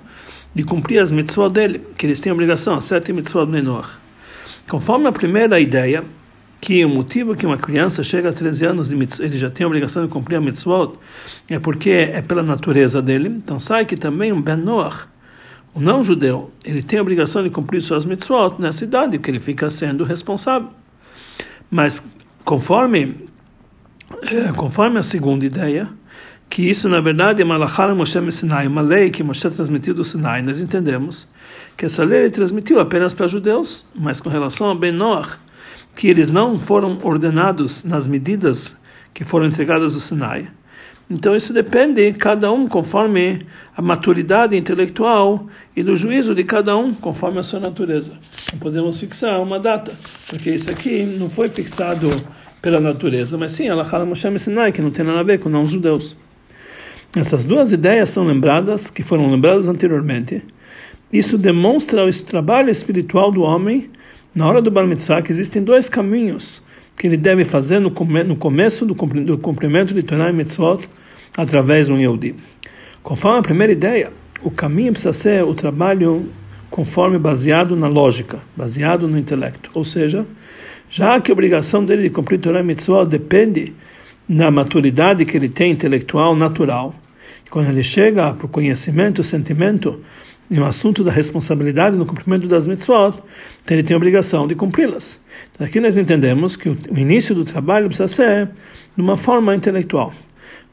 de 0.54 0.64
cumprir 0.64 1.00
as 1.00 1.10
mitzvot 1.10 1.50
dele, 1.50 1.80
que 1.96 2.06
eles 2.06 2.20
têm 2.20 2.30
a 2.30 2.34
obrigação, 2.34 2.80
sete 2.80 3.12
mitzvot 3.12 3.46
menor. 3.46 3.98
Conforme 4.68 5.08
a 5.08 5.12
primeira 5.12 5.58
ideia, 5.58 6.04
que 6.60 6.84
o 6.84 6.88
motivo 6.88 7.34
que 7.34 7.44
uma 7.44 7.58
criança 7.58 8.04
chega 8.04 8.28
a 8.28 8.32
13 8.32 8.66
anos 8.66 8.92
e 8.92 8.94
ele 9.20 9.36
já 9.36 9.50
tem 9.50 9.64
a 9.64 9.66
obrigação 9.66 10.06
de 10.06 10.12
cumprir 10.12 10.36
a 10.36 10.40
mitzvot 10.40 10.96
é 11.48 11.58
porque 11.58 11.90
é 11.90 12.22
pela 12.22 12.42
natureza 12.42 13.02
dele, 13.02 13.28
então 13.28 13.58
sai 13.58 13.84
que 13.84 13.96
também 13.96 14.32
um 14.32 14.40
Ben 14.40 14.56
Noach, 14.56 15.08
o 15.74 15.80
não 15.80 16.04
judeu, 16.04 16.52
ele 16.64 16.82
tem 16.82 16.98
a 17.00 17.02
obrigação 17.02 17.42
de 17.42 17.50
cumprir 17.50 17.82
suas 17.82 18.04
mitzvot 18.04 18.60
nessa 18.60 18.84
idade, 18.84 19.18
que 19.18 19.30
ele 19.30 19.40
fica 19.40 19.68
sendo 19.70 20.04
responsável. 20.04 20.68
Mas 21.68 22.00
conforme 22.44 23.16
eh, 24.22 24.52
conforme 24.56 24.98
a 24.98 25.02
segunda 25.02 25.44
ideia, 25.44 25.88
que 26.52 26.68
isso 26.68 26.86
na 26.86 27.00
verdade 27.00 27.40
é 27.40 27.44
Malachar 27.46 27.96
Moshe 27.96 28.30
Sinai, 28.30 28.66
uma 28.66 28.82
lei 28.82 29.08
que 29.08 29.22
Moshe 29.22 29.48
transmitiu 29.48 29.94
do 29.94 30.04
Sinai. 30.04 30.42
Nós 30.42 30.60
entendemos 30.60 31.26
que 31.78 31.86
essa 31.86 32.04
lei 32.04 32.24
ele 32.24 32.30
transmitiu 32.30 32.78
apenas 32.78 33.14
para 33.14 33.26
judeus, 33.26 33.86
mas 33.94 34.20
com 34.20 34.28
relação 34.28 34.70
a 34.70 34.74
Ben 34.74 34.92
Noach, 34.92 35.38
que 35.96 36.08
eles 36.08 36.30
não 36.30 36.58
foram 36.58 36.98
ordenados 37.02 37.84
nas 37.84 38.06
medidas 38.06 38.76
que 39.14 39.24
foram 39.24 39.46
entregadas 39.46 39.94
do 39.94 40.00
Sinai. 40.00 40.46
Então 41.08 41.34
isso 41.34 41.54
depende 41.54 42.12
cada 42.12 42.52
um 42.52 42.68
conforme 42.68 43.46
a 43.74 43.80
maturidade 43.80 44.54
intelectual 44.54 45.46
e 45.74 45.82
do 45.82 45.96
juízo 45.96 46.34
de 46.34 46.44
cada 46.44 46.76
um 46.76 46.92
conforme 46.92 47.38
a 47.38 47.42
sua 47.42 47.60
natureza. 47.60 48.12
Não 48.52 48.58
podemos 48.58 49.00
fixar 49.00 49.40
uma 49.40 49.58
data, 49.58 49.90
porque 50.28 50.50
isso 50.50 50.70
aqui 50.70 51.02
não 51.18 51.30
foi 51.30 51.48
fixado 51.48 52.10
pela 52.60 52.78
natureza, 52.78 53.38
mas 53.38 53.52
sim 53.52 53.70
Allah 53.70 54.04
Moshe 54.04 54.38
Sinai, 54.38 54.70
que 54.70 54.82
não 54.82 54.90
tem 54.90 55.02
nada 55.02 55.20
a 55.20 55.22
ver 55.22 55.38
com 55.38 55.48
não 55.48 55.64
judeus. 55.64 56.14
Essas 57.14 57.44
duas 57.44 57.72
ideias 57.72 58.08
são 58.08 58.26
lembradas, 58.26 58.88
que 58.88 59.02
foram 59.02 59.30
lembradas 59.30 59.68
anteriormente. 59.68 60.42
Isso 61.12 61.36
demonstra 61.36 62.06
o 62.06 62.12
trabalho 62.24 62.70
espiritual 62.70 63.30
do 63.30 63.42
homem 63.42 63.90
na 64.34 64.48
hora 64.48 64.62
do 64.62 64.70
Bar 64.70 64.86
Mitzvah, 64.86 65.20
que 65.20 65.30
existem 65.30 65.62
dois 65.62 65.90
caminhos 65.90 66.62
que 66.96 67.06
ele 67.06 67.18
deve 67.18 67.44
fazer 67.44 67.80
no, 67.80 67.90
come, 67.90 68.24
no 68.24 68.36
começo 68.36 68.86
do, 68.86 68.94
do 68.94 69.36
cumprimento 69.36 69.92
de 69.92 70.02
Torah 70.02 70.30
e 70.30 70.32
Mitzvot 70.32 70.88
através 71.36 71.90
um 71.90 71.98
Yehudi. 71.98 72.34
Conforme 73.02 73.40
a 73.40 73.42
primeira 73.42 73.72
ideia, 73.72 74.10
o 74.42 74.50
caminho 74.50 74.92
precisa 74.92 75.12
ser 75.12 75.44
o 75.44 75.54
trabalho 75.54 76.30
conforme 76.70 77.18
baseado 77.18 77.76
na 77.76 77.88
lógica, 77.88 78.38
baseado 78.56 79.06
no 79.06 79.18
intelecto. 79.18 79.70
Ou 79.74 79.84
seja, 79.84 80.24
já 80.88 81.20
que 81.20 81.30
a 81.30 81.34
obrigação 81.34 81.84
dele 81.84 82.04
de 82.04 82.10
cumprir 82.10 82.38
Torah 82.38 82.60
e 82.60 82.62
Mitzvot 82.62 83.04
depende 83.04 83.74
na 84.28 84.50
maturidade 84.50 85.24
que 85.24 85.36
ele 85.36 85.48
tem 85.48 85.72
intelectual 85.72 86.34
natural, 86.34 86.94
quando 87.50 87.68
ele 87.68 87.82
chega 87.82 88.32
para 88.32 88.46
o 88.46 88.48
conhecimento, 88.48 89.20
o 89.20 89.24
sentimento, 89.24 90.00
no 90.48 90.64
assunto 90.64 91.04
da 91.04 91.10
responsabilidade 91.10 91.96
no 91.96 92.06
cumprimento 92.06 92.46
das 92.46 92.66
mitzvot, 92.66 93.22
então 93.62 93.76
ele 93.76 93.82
tem 93.82 93.94
a 93.94 93.96
obrigação 93.96 94.46
de 94.46 94.54
cumpri-las. 94.54 95.20
Então 95.52 95.66
aqui 95.66 95.80
nós 95.80 95.96
entendemos 95.96 96.56
que 96.56 96.68
o 96.68 96.76
início 96.96 97.34
do 97.34 97.44
trabalho 97.44 97.86
precisa 97.88 98.08
ser 98.08 98.50
de 98.96 99.02
uma 99.02 99.16
forma 99.16 99.54
intelectual. 99.54 100.12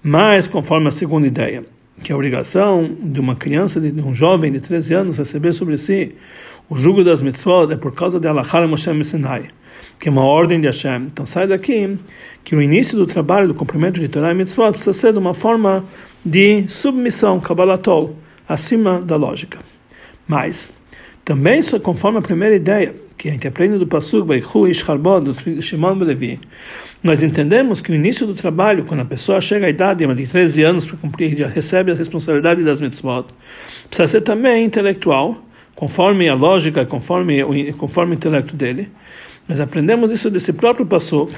Mas, 0.02 0.48
conforme 0.48 0.88
a 0.88 0.92
segunda 0.92 1.28
ideia, 1.28 1.64
que 2.02 2.14
a 2.14 2.16
obrigação 2.16 2.90
de 3.02 3.20
uma 3.20 3.36
criança, 3.36 3.80
de 3.80 4.02
um 4.02 4.16
jovem 4.16 4.52
de 4.52 4.62
13 4.62 4.94
anos 4.94 5.18
receber 5.18 5.52
sobre 5.52 5.78
si 5.78 6.16
o 6.70 6.78
jugo 6.78 7.04
das 7.04 7.22
mitzvot 7.22 7.74
é 7.74 7.76
por 7.76 7.94
causa 7.94 8.20
de 8.20 8.28
Allah 8.28 8.46
Moshe 8.68 9.04
Sinai, 9.04 9.50
que 10.00 10.08
é 10.08 10.12
uma 10.12 10.24
ordem 10.24 10.62
de 10.62 10.68
Hashem. 10.68 11.10
Então 11.12 11.26
sai 11.26 11.48
daqui 11.48 11.98
que 12.44 12.56
o 12.56 12.62
início 12.62 12.98
do 12.98 13.06
trabalho 13.06 13.50
do 13.50 13.54
cumprimento 13.54 14.00
de 14.00 14.08
Torah 14.08 14.32
e 14.32 14.36
mitzvot 14.36 14.72
precisa 14.72 14.94
ser 14.94 15.12
de 15.12 15.20
uma 15.20 15.34
forma 15.34 15.86
de 16.26 16.66
submissão, 16.68 17.40
kabbalatol, 17.40 18.16
acima 18.48 19.00
da 19.02 19.16
lógica. 19.16 19.60
Mas, 20.28 20.74
também 21.26 21.60
conforme 21.84 22.20
a 22.20 22.22
primeira 22.22 22.56
ideia, 22.56 22.96
que 23.18 23.28
a 23.28 23.32
gente 23.32 23.48
aprende 23.48 23.78
do 23.78 23.86
Pasuk, 23.86 24.26
Vaikhu 24.26 24.68
Isharbod, 24.68 25.34
do 25.34 25.62
Shimon 25.62 25.96
Belevi, 25.96 26.40
nós 27.04 27.22
entendemos 27.22 27.82
que 27.82 27.92
o 27.92 27.96
início 27.96 28.26
do 28.26 28.34
trabalho, 28.34 28.86
quando 28.86 29.02
a 29.02 29.06
pessoa 29.06 29.42
chega 29.42 29.66
à 29.68 29.70
idade 29.70 30.06
de 30.06 30.28
13 30.28 30.64
anos 30.64 30.86
para 30.86 30.98
cumprir, 30.98 31.38
já 31.38 31.48
recebe 31.48 31.92
a 31.92 31.96
responsabilidade 31.96 32.64
das 32.64 32.80
mitzvot, 32.80 33.26
precisa 33.90 34.08
ser 34.08 34.22
também 34.22 34.64
intelectual, 34.64 35.38
conforme 35.76 36.30
a 36.30 36.34
lógica, 36.34 36.86
conforme 36.86 37.44
conforme 37.74 38.14
o 38.14 38.16
intelecto 38.16 38.56
dele. 38.56 38.90
Nós 39.50 39.60
aprendemos 39.60 40.12
isso 40.12 40.30
desse 40.30 40.54
próprio 40.54 40.86
Pasuk, 40.86 41.34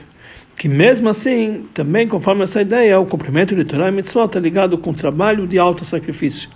que 0.57 0.67
mesmo 0.67 1.09
assim, 1.09 1.65
também 1.73 2.07
conforme 2.07 2.43
essa 2.43 2.61
ideia, 2.61 2.99
o 2.99 3.05
cumprimento 3.05 3.55
de 3.55 3.63
Torah 3.63 3.87
e 3.87 3.91
mitzvot 3.91 4.25
está 4.25 4.39
ligado 4.39 4.77
com 4.77 4.91
o 4.91 4.93
trabalho 4.93 5.47
de 5.47 5.57
alto 5.57 5.85
sacrifício 5.85 6.49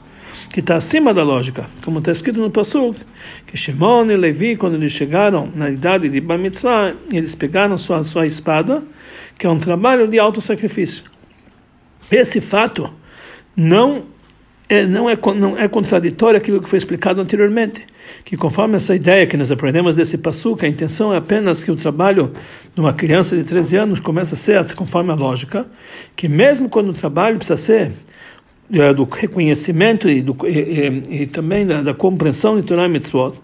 que 0.49 0.59
está 0.59 0.75
acima 0.75 1.13
da 1.13 1.23
lógica, 1.23 1.65
como 1.83 1.99
está 1.99 2.11
escrito 2.11 2.39
no 2.39 2.49
Pasuk, 2.49 2.97
que 3.45 3.57
Shimon 3.57 4.05
e 4.11 4.15
Levi, 4.15 4.55
quando 4.55 4.75
eles 4.75 4.93
chegaram 4.93 5.49
na 5.53 5.69
idade 5.69 6.07
de 6.07 6.21
Bar 6.21 6.37
Mitzvah, 6.37 6.93
eles 7.11 7.35
pegaram 7.35 7.77
sua, 7.77 8.03
sua 8.03 8.25
espada, 8.25 8.83
que 9.37 9.45
é 9.45 9.49
um 9.49 9.59
trabalho 9.59 10.07
de 10.07 10.19
alto 10.19 10.39
sacrifício. 10.41 11.03
Esse 12.11 12.39
fato 12.39 12.89
não 13.55 14.05
é, 14.67 14.85
não, 14.85 15.09
é, 15.09 15.17
não 15.35 15.57
é 15.57 15.67
contraditório 15.67 16.37
aquilo 16.37 16.61
que 16.61 16.69
foi 16.69 16.77
explicado 16.77 17.21
anteriormente, 17.21 17.85
que 18.23 18.35
conforme 18.35 18.75
essa 18.75 18.95
ideia 18.95 19.27
que 19.27 19.37
nós 19.37 19.51
aprendemos 19.51 19.95
desse 19.95 20.17
passuca, 20.17 20.65
a 20.65 20.69
intenção 20.69 21.13
é 21.13 21.17
apenas 21.17 21.63
que 21.63 21.71
o 21.71 21.75
trabalho 21.75 22.31
de 22.73 22.79
uma 22.79 22.93
criança 22.93 23.35
de 23.35 23.43
13 23.43 23.77
anos 23.77 23.99
comece 23.99 24.33
a 24.33 24.37
ser 24.37 24.73
conforme 24.73 25.11
a 25.11 25.15
lógica, 25.15 25.67
que 26.15 26.27
mesmo 26.27 26.69
quando 26.69 26.89
o 26.89 26.93
trabalho 26.93 27.37
precisa 27.37 27.57
ser 27.57 27.91
é, 28.71 28.93
do 28.93 29.03
reconhecimento 29.03 30.09
e, 30.09 30.21
do, 30.21 30.35
e, 30.47 30.49
e, 30.49 31.21
e 31.21 31.27
também 31.27 31.65
da, 31.67 31.81
da, 31.83 31.93
compreensão 31.93 32.59
de 32.59 32.65
Torah 32.65 32.89
Mitzvot, 32.89 33.37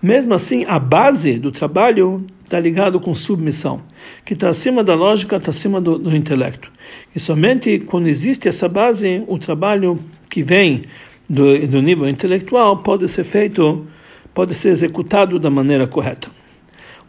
mesmo 0.00 0.34
assim 0.34 0.64
a 0.66 0.78
base 0.78 1.38
do 1.38 1.50
trabalho 1.50 2.24
está 2.44 2.60
ligado 2.60 3.00
com 3.00 3.14
submissão, 3.14 3.82
que 4.24 4.34
está 4.34 4.48
acima 4.48 4.82
da 4.84 4.94
lógica, 4.94 5.36
está 5.36 5.50
acima 5.50 5.80
do, 5.80 5.98
do, 5.98 6.16
intelecto. 6.16 6.70
E 7.14 7.20
somente 7.20 7.80
quando 7.80 8.06
existe 8.06 8.48
essa 8.48 8.68
base, 8.68 9.22
o 9.26 9.38
trabalho 9.38 9.98
que 10.38 10.42
vem 10.44 10.84
do, 11.28 11.66
do 11.66 11.82
nível 11.82 12.08
intelectual 12.08 12.76
pode 12.78 13.08
ser 13.08 13.24
feito, 13.24 13.84
pode 14.32 14.54
ser 14.54 14.68
executado 14.68 15.36
da 15.36 15.50
maneira 15.50 15.84
correta. 15.84 16.28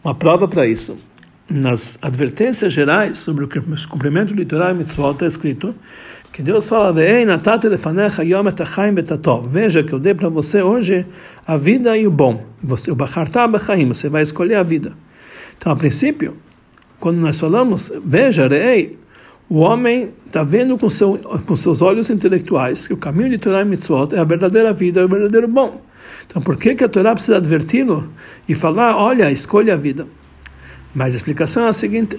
Uma 0.02 0.16
prova 0.16 0.48
para 0.48 0.66
isso. 0.66 0.98
Nas 1.48 1.96
advertências 2.02 2.72
gerais 2.72 3.20
sobre 3.20 3.44
o 3.44 3.48
cumprimento 3.88 4.34
do 4.34 4.42
e 4.42 4.74
Mitzvot 4.74 5.12
está 5.12 5.26
escrito 5.26 5.74
que 6.32 6.42
Deus 6.42 6.68
fala, 6.68 6.92
veja 9.42 9.82
que 9.82 9.92
eu 9.92 9.98
dei 9.98 10.14
para 10.14 10.28
você 10.28 10.60
hoje 10.60 11.06
a 11.46 11.56
vida 11.56 11.96
e 11.96 12.06
o 12.06 12.10
bom. 12.10 12.44
Você, 12.62 12.90
o 12.90 12.96
você 13.86 14.08
vai 14.08 14.22
escolher 14.22 14.56
a 14.56 14.62
vida. 14.64 14.92
Então, 15.56 15.72
a 15.72 15.76
princípio, 15.76 16.36
quando 16.98 17.18
nós 17.18 17.38
falamos, 17.38 17.92
veja, 18.04 18.48
rei, 18.48 18.98
o 19.50 19.58
homem 19.58 20.10
está 20.24 20.44
vendo 20.44 20.78
com, 20.78 20.88
seu, 20.88 21.18
com 21.44 21.56
seus 21.56 21.82
olhos 21.82 22.08
intelectuais 22.08 22.86
que 22.86 22.94
o 22.94 22.96
caminho 22.96 23.30
de 23.30 23.38
Torah 23.38 23.62
e 23.62 23.64
Mitzvot 23.64 24.14
é 24.14 24.20
a 24.20 24.24
verdadeira 24.24 24.72
vida, 24.72 25.00
é 25.00 25.04
o 25.04 25.08
verdadeiro 25.08 25.48
bom. 25.48 25.82
Então, 26.24 26.40
por 26.40 26.56
que, 26.56 26.76
que 26.76 26.84
a 26.84 26.88
Torá 26.88 27.12
precisa 27.12 27.38
adverti-lo 27.38 28.08
e 28.48 28.54
falar, 28.54 28.96
olha, 28.96 29.28
escolha 29.28 29.74
a 29.74 29.76
vida? 29.76 30.06
Mas 30.94 31.14
a 31.14 31.16
explicação 31.16 31.64
é 31.64 31.68
a 31.68 31.72
seguinte: 31.72 32.16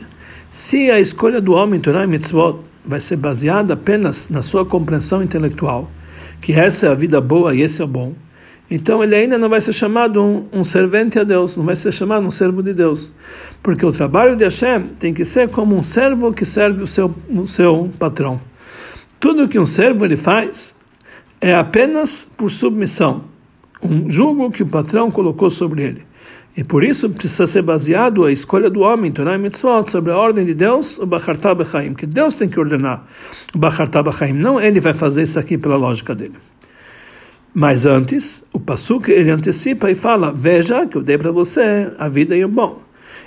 se 0.52 0.92
a 0.92 1.00
escolha 1.00 1.40
do 1.40 1.54
homem 1.54 1.80
Torah 1.80 2.04
e 2.04 2.08
Mitzvot 2.08 2.60
vai 2.86 3.00
ser 3.00 3.16
baseada 3.16 3.76
apenas 3.76 4.28
na 4.30 4.42
sua 4.42 4.66
compreensão 4.66 5.24
intelectual, 5.24 5.90
que 6.42 6.52
essa 6.52 6.88
é 6.88 6.90
a 6.90 6.96
vida 6.96 7.22
boa 7.22 7.56
e 7.56 7.62
esse 7.62 7.82
é 7.82 7.86
o 7.86 7.88
bom, 7.88 8.14
então 8.74 9.04
ele 9.04 9.14
ainda 9.14 9.38
não 9.38 9.50
vai 9.50 9.60
ser 9.60 9.74
chamado 9.74 10.24
um, 10.24 10.48
um, 10.54 10.64
servente 10.64 11.20
a 11.20 11.26
Deus, 11.26 11.58
não 11.58 11.66
vai 11.66 11.76
ser 11.76 11.92
chamado 11.92 12.26
um 12.26 12.32
servo 12.32 12.64
de 12.64 12.74
Deus. 12.74 13.12
Porque 13.62 13.86
o 13.86 13.92
trabalho 13.92 14.34
de 14.38 14.46
Hashem 14.46 14.84
tem 14.98 15.14
que 15.14 15.26
ser 15.26 15.50
como 15.50 15.76
um 15.76 15.84
servo 15.84 16.32
que 16.32 16.46
serve 16.46 16.82
o 16.82 16.88
seu, 16.88 17.14
o 17.30 17.46
seu 17.46 17.92
patrão. 18.00 18.40
Tudo 19.20 19.50
que 19.50 19.60
um 19.60 19.66
servo 19.66 20.06
ele 20.06 20.16
faz 20.16 20.74
é 21.42 21.54
apenas 21.54 22.26
por 22.38 22.50
submissão, 22.50 23.26
um 23.84 24.10
jugo 24.10 24.50
que 24.50 24.64
o 24.64 24.68
patrão 24.68 25.12
colocou 25.12 25.50
sobre 25.50 25.84
ele. 25.84 26.06
E 26.56 26.64
por 26.64 26.82
isso 26.82 27.10
precisa 27.10 27.48
ser 27.48 27.64
baseado 27.64 28.24
a 28.24 28.32
escolha 28.32 28.70
do 28.70 28.82
homem, 28.82 29.12
Torah 29.12 29.36
e 29.36 29.38
Mitzvot, 29.38 29.92
sobre 29.92 30.14
a 30.14 30.18
ordem 30.18 30.46
de 30.46 30.54
Deus, 30.54 30.98
o 30.98 31.06
Bachartah 31.06 31.54
Bechaim, 31.54 31.94
que 31.94 32.06
Deus 32.06 32.36
tem 32.36 32.48
que 32.48 32.60
ordenar 32.60 33.04
o 33.54 33.58
Bachartah 33.58 34.02
Bechaim, 34.02 34.32
não 34.32 34.62
ele 34.62 34.80
vai 34.80 34.94
fazer 34.94 35.24
isso 35.24 35.38
aqui 35.38 35.58
pela 35.58 35.76
lógica 35.76 36.16
dele. 36.16 36.36
Mas 37.54 37.86
antes, 37.86 38.46
o 38.54 38.60
Passuk 38.60 39.12
ele 39.12 39.30
antecipa 39.30 39.92
e 39.92 39.96
fala: 39.96 40.32
Veja 40.32 40.88
que 40.88 40.96
eu 40.96 41.02
dei 41.02 41.18
para 41.18 41.32
você 41.32 41.92
a 41.98 42.08
vida 42.08 42.36
e 42.36 42.46
o 42.46 42.48
bom. 42.48 42.82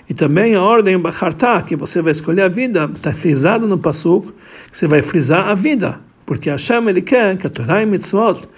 E 0.08 0.14
também 0.14 0.54
a 0.54 0.62
ordem 0.62 0.98
Bachartah, 0.98 1.62
que 1.62 1.76
você 1.76 2.00
vai 2.00 2.12
escolher 2.12 2.42
a 2.42 2.48
vida, 2.48 2.90
está 2.94 3.12
frisado 3.12 3.66
no 3.66 3.78
Passuk, 3.78 4.32
que 4.70 4.76
você 4.76 4.86
vai 4.86 5.02
frisar 5.02 5.48
a 5.48 5.54
vida. 5.54 6.00
Porque 6.26 6.48
Hashem 6.48 6.88
ele 6.88 7.02
quer 7.02 7.36
que 7.36 7.46
a 7.46 7.50
Torah 7.50 7.82
e 7.82 7.86
Mitzvot 7.86 8.48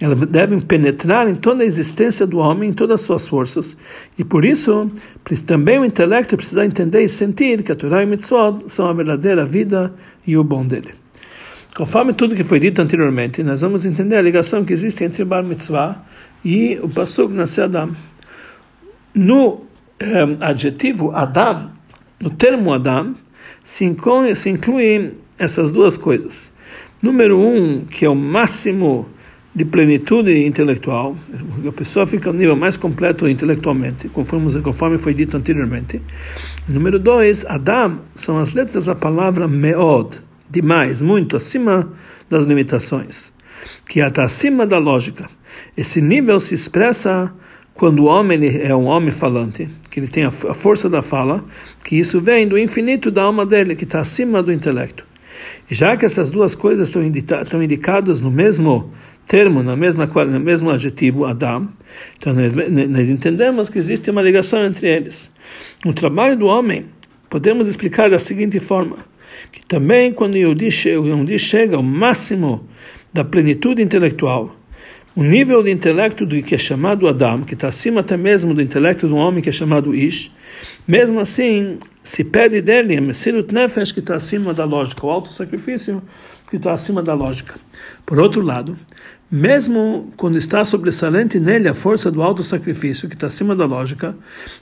elas 0.00 0.20
devem 0.22 0.60
penetrar 0.60 1.28
em 1.28 1.34
toda 1.34 1.62
a 1.62 1.66
existência 1.66 2.26
do 2.26 2.38
homem, 2.38 2.70
em 2.70 2.72
todas 2.72 3.00
as 3.00 3.06
suas 3.06 3.28
forças. 3.28 3.76
E 4.18 4.24
por 4.24 4.44
isso, 4.44 4.90
também 5.46 5.78
o 5.78 5.84
intelecto 5.84 6.36
precisa 6.36 6.66
entender 6.66 7.02
e 7.02 7.08
sentir 7.08 7.62
que 7.62 7.72
a 7.72 7.74
Torá 7.74 8.02
e 8.02 8.06
Mitzvot 8.06 8.64
são 8.66 8.88
a 8.88 8.92
verdadeira 8.92 9.44
vida 9.46 9.94
e 10.26 10.36
o 10.36 10.44
bom 10.44 10.66
dele. 10.66 11.03
Conforme 11.74 12.12
tudo 12.12 12.36
que 12.36 12.44
foi 12.44 12.60
dito 12.60 12.80
anteriormente, 12.80 13.42
nós 13.42 13.60
vamos 13.60 13.84
entender 13.84 14.14
a 14.14 14.22
ligação 14.22 14.64
que 14.64 14.72
existe 14.72 15.02
entre 15.02 15.24
Bar 15.24 15.42
Mitzvah 15.42 16.04
e 16.44 16.78
o 16.80 16.88
Pasuk 16.88 17.34
Nasce 17.34 17.62
Adam. 17.62 17.90
No 19.12 19.64
eh, 19.98 20.36
adjetivo 20.40 21.10
Adam, 21.10 21.72
no 22.20 22.30
termo 22.30 22.72
Adam, 22.72 23.16
se 23.64 23.84
inclui, 23.84 24.36
se 24.36 24.50
inclui 24.50 25.14
essas 25.36 25.72
duas 25.72 25.96
coisas. 25.96 26.52
Número 27.02 27.40
um, 27.40 27.84
que 27.84 28.04
é 28.04 28.08
o 28.08 28.14
máximo 28.14 29.08
de 29.52 29.64
plenitude 29.64 30.46
intelectual, 30.46 31.16
a 31.66 31.72
pessoa 31.72 32.06
fica 32.06 32.32
no 32.32 32.38
nível 32.38 32.56
mais 32.56 32.76
completo 32.76 33.28
intelectualmente, 33.28 34.08
conforme, 34.08 34.60
conforme 34.62 34.98
foi 34.98 35.12
dito 35.12 35.36
anteriormente. 35.36 36.00
Número 36.68 37.00
dois, 37.00 37.44
Adam 37.46 37.98
são 38.14 38.38
as 38.38 38.54
letras 38.54 38.86
da 38.86 38.94
palavra 38.94 39.46
meod, 39.46 40.20
demais, 40.54 41.02
muito 41.02 41.36
acima 41.36 41.92
das 42.30 42.46
limitações, 42.46 43.32
que 43.88 44.00
está 44.00 44.24
acima 44.24 44.66
da 44.66 44.78
lógica. 44.78 45.28
Esse 45.76 46.00
nível 46.00 46.38
se 46.40 46.54
expressa 46.54 47.32
quando 47.74 48.00
o 48.00 48.04
homem 48.04 48.60
é 48.62 48.74
um 48.74 48.84
homem 48.84 49.10
falante, 49.10 49.68
que 49.90 49.98
ele 49.98 50.06
tem 50.06 50.24
a 50.24 50.30
força 50.30 50.88
da 50.88 51.02
fala, 51.02 51.44
que 51.82 51.96
isso 51.96 52.20
vem 52.20 52.46
do 52.46 52.56
infinito 52.56 53.10
da 53.10 53.22
alma 53.22 53.44
dele, 53.44 53.74
que 53.74 53.84
está 53.84 54.00
acima 54.00 54.42
do 54.42 54.52
intelecto. 54.52 55.04
E 55.68 55.74
já 55.74 55.96
que 55.96 56.04
essas 56.04 56.30
duas 56.30 56.54
coisas 56.54 56.88
estão, 56.88 57.02
estão 57.42 57.62
indicadas 57.62 58.20
no 58.20 58.30
mesmo 58.30 58.92
termo, 59.26 59.62
na 59.62 59.74
mesma, 59.74 60.06
no 60.06 60.40
mesmo 60.40 60.70
adjetivo, 60.70 61.24
Adam, 61.24 61.68
então 62.16 62.32
nós 62.32 63.08
entendemos 63.08 63.68
que 63.68 63.78
existe 63.78 64.10
uma 64.10 64.22
ligação 64.22 64.64
entre 64.64 64.88
eles. 64.88 65.32
O 65.84 65.92
trabalho 65.92 66.36
do 66.36 66.46
homem 66.46 66.86
podemos 67.28 67.66
explicar 67.66 68.10
da 68.10 68.18
seguinte 68.18 68.60
forma, 68.60 68.98
que 69.52 69.64
também 69.66 70.12
quando 70.12 70.34
o 70.34 70.38
Yehudi 70.38 71.38
chega 71.38 71.76
ao 71.76 71.82
máximo 71.82 72.66
da 73.12 73.24
plenitude 73.24 73.82
intelectual, 73.82 74.54
o 75.16 75.22
nível 75.22 75.62
de 75.62 75.70
intelecto 75.70 76.26
do 76.26 76.42
que 76.42 76.56
é 76.56 76.58
chamado 76.58 77.06
Adam, 77.06 77.42
que 77.42 77.54
está 77.54 77.68
acima 77.68 78.00
até 78.00 78.16
mesmo 78.16 78.52
do 78.52 78.60
intelecto 78.60 79.06
do 79.06 79.14
homem 79.14 79.40
que 79.40 79.48
é 79.48 79.52
chamado 79.52 79.94
Ish, 79.94 80.32
mesmo 80.88 81.20
assim 81.20 81.78
se 82.02 82.24
pede 82.24 82.60
dele 82.60 82.96
a 82.96 83.00
Mesirut 83.00 83.54
Nefesh 83.54 83.92
que 83.92 84.00
está 84.00 84.16
acima 84.16 84.52
da 84.52 84.64
lógica, 84.64 85.06
o 85.06 85.10
alto 85.10 85.32
sacrifício 85.32 86.02
que 86.50 86.56
está 86.56 86.72
acima 86.72 87.00
da 87.00 87.14
lógica. 87.14 87.54
Por 88.04 88.18
outro 88.18 88.42
lado, 88.42 88.76
mesmo 89.30 90.12
quando 90.16 90.36
está 90.36 90.64
sobressalente 90.64 91.38
nele 91.38 91.68
a 91.68 91.74
força 91.74 92.10
do 92.10 92.22
alto 92.22 92.42
sacrifício 92.42 93.08
que 93.08 93.14
está 93.14 93.28
acima 93.28 93.54
da 93.54 93.66
lógica, 93.66 94.16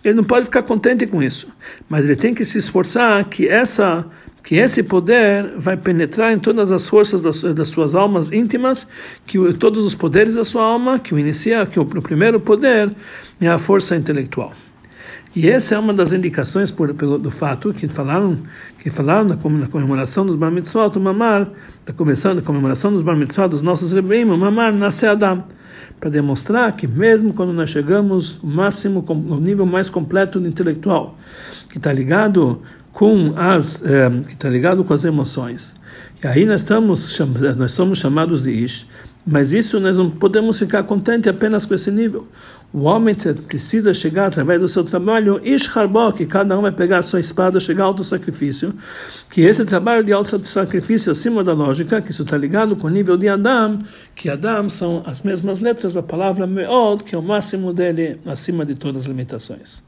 ele 0.05 0.15
não 0.15 0.25
pode 0.25 0.45
ficar 0.45 0.63
contente 0.63 1.07
com 1.07 1.23
isso, 1.23 1.51
mas 1.89 2.05
ele 2.05 2.17
tem 2.17 2.35
que 2.35 2.45
se 2.45 2.59
esforçar 2.59 3.25
que 3.25 3.49
essa 3.49 4.07
que 4.43 4.57
esse 4.57 4.83
poder 4.83 5.53
vai 5.57 5.77
penetrar 5.77 6.33
em 6.33 6.39
todas 6.39 6.73
as 6.73 6.89
forças 6.89 7.23
das, 7.23 7.43
das 7.43 7.69
suas 7.69 7.95
almas 7.95 8.33
íntimas, 8.33 8.87
que 9.27 9.39
todos 9.55 9.85
os 9.85 9.95
poderes 9.95 10.35
da 10.35 10.45
sua 10.45 10.65
alma, 10.65 10.99
que 10.99 11.15
o 11.15 11.19
inicia, 11.19 11.65
que 11.67 11.79
o, 11.79 11.83
o 11.83 12.03
primeiro 12.03 12.41
poder 12.41 12.91
é 13.41 13.49
a 13.49 13.59
força 13.59 13.97
intelectual. 13.97 14.53
E 15.35 15.49
essa 15.49 15.75
é 15.75 15.79
uma 15.79 15.95
das 15.95 16.13
indicações 16.13 16.71
por, 16.71 16.93
pelo, 16.95 17.17
do 17.17 17.31
fato 17.31 17.73
que 17.73 17.89
falaram 17.89 18.37
que 18.79 18.91
falaram 18.91 19.25
na, 19.25 19.35
na 19.35 19.67
comemoração 19.67 20.27
dos 20.27 20.37
Bar 20.37 20.51
Mitzvot, 20.51 20.99
o 20.99 21.01
Mamar, 21.01 21.49
da 21.87 21.93
começando 21.93 22.39
a 22.39 22.43
comemoração 22.43 22.93
dos 22.93 23.03
Bar 23.03 23.17
Mitzvot 23.17 23.49
dos 23.49 23.63
nossos 23.63 23.93
Rebbeim, 23.93 24.25
o 24.25 24.37
Mamar 24.37 24.75
nasce 24.75 25.07
Adam, 25.07 25.45
para 25.99 26.11
demonstrar 26.11 26.71
que 26.73 26.87
mesmo 26.87 27.33
quando 27.33 27.53
nós 27.53 27.71
chegamos 27.71 28.37
o 28.43 28.47
máximo, 28.47 29.03
o 29.09 29.37
nível 29.37 29.65
mais 29.65 29.89
completo 29.89 30.39
do 30.39 30.47
intelectual, 30.47 31.17
que 31.71 31.79
está 31.79 31.91
ligado 31.93 32.61
com 32.93 33.33
as 33.35 33.83
eh, 33.83 34.11
que 34.27 34.35
está 34.35 34.51
ligado 34.51 34.85
com 34.85 34.93
as 34.93 35.05
emoções. 35.07 35.75
E 36.23 36.27
aí 36.27 36.45
nós 36.45 36.61
estamos 36.61 37.19
nós 37.57 37.73
somos 37.73 37.99
chamados 37.99 38.43
de 38.43 38.51
Ish, 38.51 38.87
mas 39.25 39.53
isso 39.53 39.79
nós 39.79 39.97
não 39.97 40.11
podemos 40.11 40.59
ficar 40.59 40.83
contentes 40.83 41.29
apenas 41.29 41.65
com 41.65 41.75
esse 41.75 41.91
nível. 41.91 42.27
O 42.73 42.83
homem 42.83 43.15
precisa 43.47 43.93
chegar 43.93 44.27
através 44.27 44.61
do 44.61 44.67
seu 44.67 44.83
trabalho 44.83 45.41
Ish 45.45 45.77
Harbó, 45.77 46.11
que 46.11 46.27
cada 46.27 46.59
um 46.59 46.63
vai 46.63 46.73
pegar 46.73 46.99
a 46.99 47.03
sua 47.03 47.21
espada, 47.21 47.61
chegar 47.61 47.85
ao 47.85 48.03
sacrifício, 48.03 48.75
que 49.29 49.43
esse 49.43 49.65
trabalho 49.65 50.03
de 50.03 50.13
alto 50.13 50.39
sacrifício 50.47 51.13
acima 51.13 51.45
da 51.45 51.53
lógica, 51.53 52.01
que 52.01 52.11
isso 52.11 52.23
está 52.23 52.37
ligado 52.37 52.75
com 52.75 52.87
o 52.87 52.91
nível 52.91 53.17
de 53.17 53.29
Adam, 53.29 53.79
que 54.15 54.29
Adam 54.29 54.69
são 54.69 55.03
as 55.07 55.23
mesmas 55.23 55.61
letras 55.61 55.93
da 55.93 56.03
palavra 56.03 56.47
Meod, 56.47 57.05
que 57.05 57.15
é 57.15 57.19
o 57.19 57.23
máximo 57.23 57.73
dele 57.73 58.19
acima 58.27 58.65
de 58.65 58.75
todas 58.75 59.03
as 59.03 59.09
limitações. 59.09 59.81